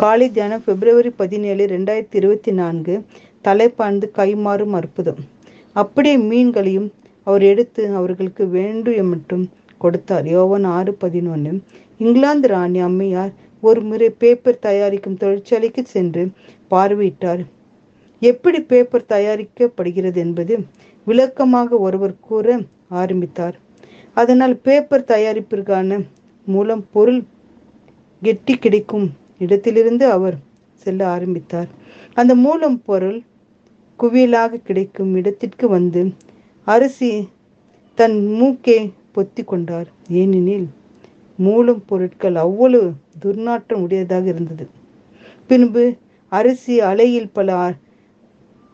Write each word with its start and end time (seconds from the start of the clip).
காலை 0.00 0.26
தியானம் 0.30 0.62
பிப்ரவரி 0.64 1.10
பதினேழு 1.10 1.64
ரெண்டாயிரத்தி 1.66 2.16
இருபத்தி 2.20 2.52
நான்கு. 2.52 2.94
தலைப்பாய்ந்து 3.44 4.06
கைமாறும் 4.18 4.74
அற்புதம். 4.78 5.20
அப்படியே 5.72 6.16
மீன்களையும் 6.16 6.86
அவர் 7.22 7.42
எடுத்து 7.42 7.82
அவர்களுக்கு 7.94 8.46
வேண்டும் 8.46 9.08
மட்டும் 9.08 9.44
கொடுத்தார். 9.78 10.26
யோவன் 10.26 10.66
ஆறு 10.76 10.92
பதினொன்று 10.94 11.52
இங்கிலாந்து 11.98 12.48
ராணி 12.48 12.80
அம்மையார் 12.80 13.32
ஒரு 13.60 13.80
முறை 13.80 14.10
பேப்பர் 14.10 14.58
தயாரிக்கும் 14.58 15.16
தொழிற்சாலைக்கு 15.16 15.84
சென்று 15.84 16.30
பார்வையிட்டார். 16.70 17.44
எப்படி 18.20 18.60
பேப்பர் 18.60 19.10
தயாரிக்கப்படுகிறது 19.14 20.20
என்பது 20.26 20.56
விளக்கமாக 21.06 21.78
ஒருவர் 21.78 22.20
கூற 22.20 22.58
ஆரம்பித்தார். 22.88 23.56
அதனால் 24.14 24.56
பேப்பர் 24.56 25.10
தயாரிப்பிற்கான 25.14 26.06
மூலம் 26.44 26.84
பொருள் 26.92 27.22
கெட்டி 28.22 28.56
கிடைக்கும் 28.56 29.08
இடத்திலிருந்து 29.38 30.10
அவர் 30.10 30.36
செல்ல 30.74 31.08
ஆரம்பித்தார். 31.08 31.68
அந்த 32.14 32.34
மூலம் 32.34 32.82
பொருள் 32.82 33.22
குவியலாக 33.98 34.60
கிடைக்கும் 34.62 35.14
இடத்திற்கு 35.14 35.68
வந்து 35.68 36.02
அரிசி 36.66 37.28
தன் 37.98 38.18
மூக்கே 38.40 38.78
பொத்தி 39.14 39.44
கொண்டார். 39.44 39.88
ஏனெனில் 40.08 40.68
மூலம் 41.36 41.82
பொருட்கள் 41.86 42.34
அவ்வளவு 42.34 42.92
துர்நாற்றம் 43.24 43.82
உடையதாக 43.84 44.26
இருந்தது. 44.26 44.66
பின்பு 45.46 45.84
அரிசி 46.32 46.80
அலையில் 46.80 47.30
பல 47.32 47.72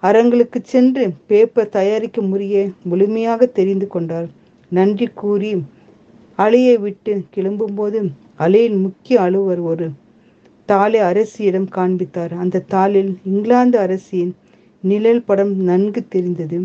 அறங்களுக்கு 0.03 0.61
சென்று 0.63 1.05
பேப்பர் 1.27 1.69
தயாரிக்கும் 1.69 2.29
முறையை 2.29 2.73
முழுமையாக 2.83 3.47
தெரிந்து 3.47 3.87
கொண்டார். 3.87 4.29
நன்றி 4.69 5.07
கூறி 5.15 5.53
அலையை 6.39 6.77
விட்டு 6.79 7.13
கிளம்பும்போது 7.35 7.99
அலையின் 8.39 8.81
முக்கிய 8.81 9.21
அலுவலர் 9.21 9.61
ஒரு 9.61 9.87
தாளை 10.69 11.01
அரசியிடம் 11.11 11.69
காண்பித்தார். 11.77 12.33
அந்த 12.43 12.63
தாளில் 12.75 13.13
இங்கிலாந்து 13.31 13.77
அரசியின் 13.85 14.33
நிழல் 14.85 15.27
படம் 15.29 15.55
நன்கு 15.69 16.01
தெரிந்தது. 16.15 16.59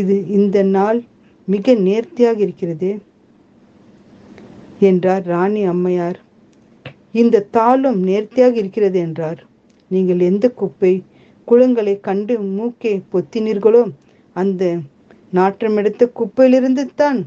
இது 0.00 0.14
இந்த 0.38 0.58
நாள் 0.76 1.00
மிக 1.48 1.74
நேர்த்தியாக 1.86 2.38
இருக்கிறது 2.46 2.90
என்றார் 4.88 5.24
ராணி 5.32 5.62
அம்மையார். 5.72 6.18
இந்த 7.20 7.44
தாளும் 7.56 7.98
நேர்த்தியாக 8.08 8.54
இருக்கிறது 8.62 8.98
என்றார். 9.06 9.40
நீங்கள் 9.90 10.20
எந்த 10.30 10.46
குப்பை 10.60 10.92
குளங்களை 11.48 11.94
கண்டு 12.08 12.34
மூக்கை 12.56 12.94
பொத்தினீர்களோ 13.12 13.82
அந்த 14.36 14.62
நாற்றமெடுத்த 15.38 16.02
குப்பையிலிருந்து 16.18 16.84
தான் 17.00 17.18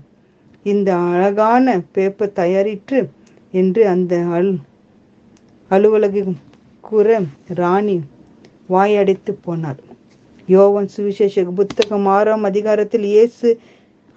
இந்த 0.65 0.89
அழகான 1.09 1.75
பேப்பர் 1.95 2.37
தயாரிற்று 2.39 2.99
என்று 3.53 3.81
அந்த 3.93 4.15
அல் 4.37 4.51
அலுவலகம் 5.71 6.35
கூற 6.83 7.07
ராணி 7.59 7.95
வாயடைத்து 8.73 9.31
போனார் 9.45 9.79
யோவன் 10.47 10.89
சுவிசேஷ 10.95 11.43
புத்தகம் 11.59 12.07
ஆறாம் 12.15 12.43
அதிகாரத்தில் 12.43 13.05
இயேசு 13.13 13.49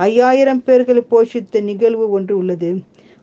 ஐயாயிரம் 0.01 0.63
பேர்களை 0.67 1.03
போஷித்த 1.13 1.61
நிகழ்வு 1.61 2.05
ஒன்று 2.17 2.35
உள்ளது. 2.41 2.71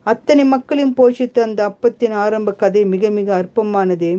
அத்தனை 0.06 0.44
மக்களையும் 0.54 0.96
போஷித்த 0.96 1.44
அந்த 1.46 1.60
அப்பத்தின் 1.70 2.14
ஆரம்ப 2.24 2.54
கதை 2.62 2.82
மிக 2.94 3.10
மிக 3.10 3.28
அற்பமானது. 3.40 4.10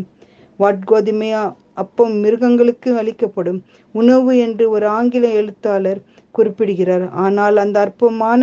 வாட்கோதுமையா 0.60 1.44
அப்பம் 1.84 2.16
மிருகங்களுக்கு 2.24 2.90
அளிக்கப்படும் 2.98 3.60
உணவு 3.96 4.32
என்று 4.38 4.66
ஒரு 4.76 4.88
ஆங்கில 4.98 5.28
எழுத்தாளர் 5.40 6.02
குறிப்பிடுகிறார். 6.36 7.06
ஆனால் 7.26 7.58
அந்த 7.58 7.78
அற்பமான 7.86 8.42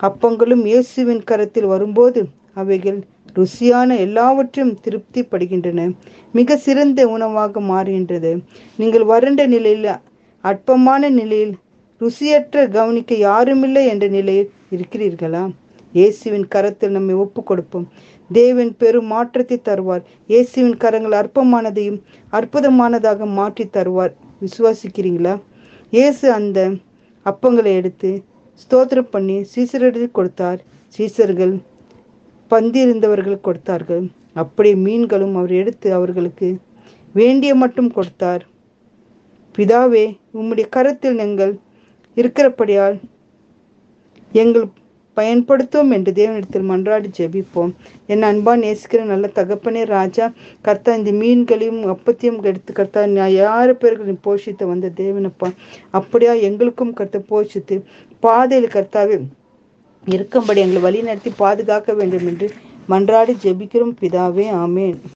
அப்பங்களும் 0.00 0.64
இயேசுவின் 0.70 1.22
கரத்தில் 1.30 1.72
வரும்போது 1.74 2.20
அவைகள் 2.60 3.00
ருசியான 3.36 3.96
எல்லாவற்றையும் 4.06 4.76
திருப்திப்படுகின்றன. 4.84 5.80
மிக 6.38 6.56
சிறந்த 6.66 7.08
உணவாக 7.14 7.60
மாறுகின்றது. 7.72 8.32
நீங்கள் 8.80 9.04
வறண்ட 9.12 9.42
நிலையில் 9.46 9.90
அற்பமான 10.44 11.10
நிலையில் 11.20 11.54
ருசியற்ற 12.00 12.62
கவனிக்க 12.76 13.14
யாருமில்லை 13.28 13.82
என்ற 13.92 14.06
நிலையில் 14.16 14.50
இருக்கிறீர்களா? 14.76 15.42
இயேசுவின் 15.98 16.46
கரத்தில் 16.54 16.94
நம்மை 16.96 17.14
ஒப்பு 17.24 17.40
கொடுப்போம் 17.42 17.86
தேவன் 18.30 18.70
பெரும் 18.80 19.10
மாற்றத்தை 19.12 19.56
தருவார். 19.68 20.04
இயேசுவின் 20.32 20.76
கரங்கள் 20.76 21.16
அற்பமானதையும் 21.20 21.98
அற்புதமானதாக 22.32 23.26
மாற்றி 23.38 23.64
தருவார். 23.76 24.12
விசுவாசிக்கிறீங்களா? 24.44 25.34
இயேசு 25.90 26.26
அந்த 26.38 26.58
அப்பங்களை 27.26 27.72
எடுத்து 27.80 28.10
ஸ்தோத்திரம் 28.62 29.12
பண்ணி 29.14 29.36
சீசரிடத்தில் 29.54 30.16
கொடுத்தார். 30.18 30.60
சீசர்கள் 30.98 31.54
பந்திருந்தவர்கள் 32.52 33.44
கொடுத்தார்கள். 33.46 34.04
அப்படியே 34.40 34.76
மீன்களும் 34.86 35.34
அவர் 35.40 35.54
எடுத்து 35.62 35.88
அவர்களுக்கு 35.98 36.48
வேண்டிய 37.18 37.52
மட்டும் 37.62 37.90
கொடுத்தார். 37.96 38.42
பிதாவே 39.54 40.04
உம்முடைய 40.38 40.66
கருத்தில் 40.76 41.18
நீங்கள் 41.22 41.52
இருக்கிறபடியால் 42.16 42.96
எங்கள் 44.42 44.64
பயன்படுத்தும் 45.16 45.90
என்று 45.94 46.10
தேவனிடத்தில் 46.18 46.68
மன்றாடி 46.70 47.08
ஜெபிப்போம். 47.18 47.72
என் 48.12 48.24
அன்பா 48.28 48.52
நேசிக்கிற 48.62 49.00
நல்ல 49.10 49.26
தகப்பனே 49.38 49.82
ராஜா 49.96 50.26
கர்த்தா 50.66 50.92
இந்த 51.00 51.12
மீன்களையும் 51.22 51.82
அப்பத்தையும் 51.94 52.38
எடுத்து 52.50 52.72
கர்த்தா 52.78 53.02
நான் 53.16 53.34
யாரு 53.42 53.72
பேர்களையும் 53.82 54.24
போஷித்து 54.28 54.66
வந்த 54.72 54.92
தேவனப்பா? 55.02 55.50
அப்படியா 55.98 56.34
எங்களுக்கும் 56.48 56.96
கர்த்த 57.00 57.20
போஷித்து 57.32 57.78
பாதையில் 58.26 58.74
கர்த்தாவே 58.76 59.18
இருக்கும்படி 60.04 60.60
எங்களை 60.60 60.80
வழி 60.82 61.02
நடத்தி 61.02 61.32
பாதுகாக்க 61.36 61.92
வேண்டும் 61.92 62.26
என்று 62.26 62.46
மன்றாடி 62.88 63.34
ஜெபிக்கிறோம் 63.42 63.96
பிதாவே 64.00 64.46
ஆமேன். 64.64 65.02